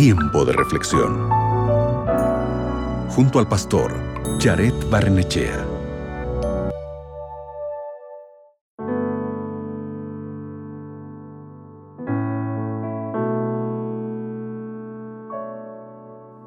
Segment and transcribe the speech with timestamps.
[0.00, 1.28] Tiempo de reflexión.
[3.08, 3.92] Junto al pastor
[4.38, 5.66] Jared Barnechea.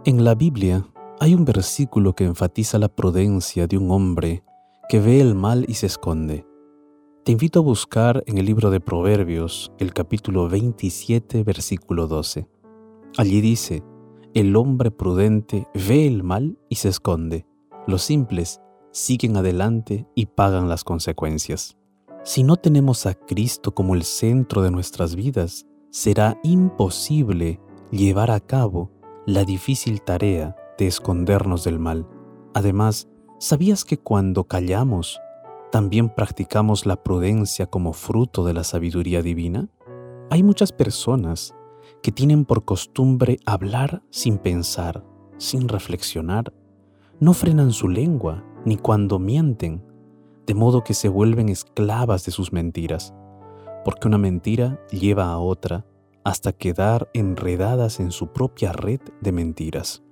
[0.05, 0.85] En la Biblia
[1.19, 4.45] hay un versículo que enfatiza la prudencia de un hombre
[4.87, 6.45] que ve el mal y se esconde.
[7.25, 12.47] Te invito a buscar en el libro de Proverbios el capítulo 27, versículo 12.
[13.17, 13.83] Allí dice,
[14.33, 17.45] el hombre prudente ve el mal y se esconde.
[17.85, 18.61] Los simples
[18.91, 21.77] siguen adelante y pagan las consecuencias.
[22.23, 27.59] Si no tenemos a Cristo como el centro de nuestras vidas, será imposible
[27.91, 28.91] llevar a cabo
[29.25, 32.07] la difícil tarea de escondernos del mal.
[32.53, 33.09] Además,
[33.39, 35.19] ¿sabías que cuando callamos,
[35.71, 39.67] también practicamos la prudencia como fruto de la sabiduría divina?
[40.29, 41.53] Hay muchas personas
[42.01, 45.05] que tienen por costumbre hablar sin pensar,
[45.37, 46.53] sin reflexionar.
[47.19, 49.83] No frenan su lengua ni cuando mienten,
[50.45, 53.13] de modo que se vuelven esclavas de sus mentiras,
[53.85, 55.85] porque una mentira lleva a otra
[56.23, 60.03] hasta quedar enredadas en su propia red de mentiras.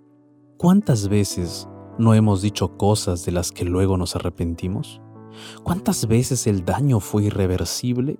[0.58, 5.02] ¿Cuántas veces no hemos dicho cosas de las que luego nos arrepentimos?
[5.64, 8.20] ¿Cuántas veces el daño fue irreversible?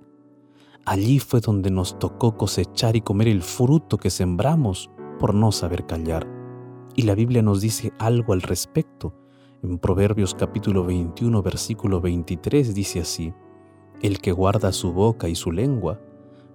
[0.90, 5.86] Allí fue donde nos tocó cosechar y comer el fruto que sembramos por no saber
[5.86, 6.26] callar.
[6.96, 9.14] Y la Biblia nos dice algo al respecto.
[9.62, 13.32] En Proverbios capítulo 21, versículo 23 dice así,
[14.02, 16.00] El que guarda su boca y su lengua,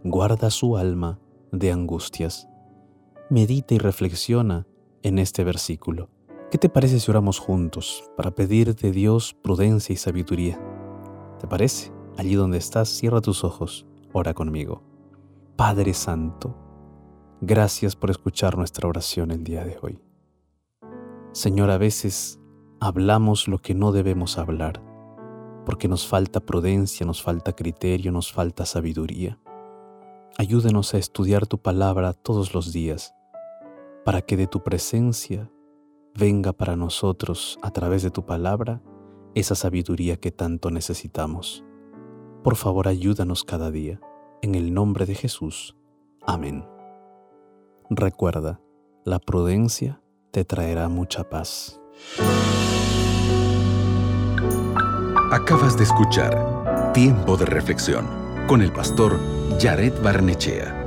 [0.03, 1.17] guarda su alma
[1.53, 2.49] de angustias.
[3.29, 4.67] Medita y reflexiona
[5.01, 6.09] en este versículo.
[6.51, 10.59] ¿Qué te parece si oramos juntos para pedir de Dios prudencia y sabiduría?
[11.39, 11.93] ¿Te parece?
[12.17, 13.85] Allí donde estás, cierra tus ojos,
[14.17, 14.81] ora conmigo.
[15.57, 16.55] Padre Santo,
[17.41, 20.01] gracias por escuchar nuestra oración el día de hoy.
[21.33, 22.39] Señor, a veces
[22.79, 24.81] hablamos lo que no debemos hablar,
[25.65, 29.37] porque nos falta prudencia, nos falta criterio, nos falta sabiduría.
[30.37, 33.13] Ayúdenos a estudiar tu palabra todos los días,
[34.05, 35.51] para que de tu presencia
[36.17, 38.81] venga para nosotros a través de tu palabra
[39.33, 41.65] esa sabiduría que tanto necesitamos.
[42.45, 43.99] Por favor, ayúdanos cada día.
[44.41, 45.75] En el nombre de Jesús.
[46.21, 46.65] Amén.
[47.89, 48.59] Recuerda,
[49.03, 50.01] la prudencia
[50.31, 51.79] te traerá mucha paz.
[55.31, 58.07] Acabas de escuchar Tiempo de Reflexión
[58.47, 59.19] con el pastor
[59.59, 60.84] Jared Barnechea.